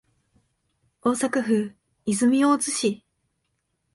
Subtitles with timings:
[0.99, 3.03] 大阪府泉大津市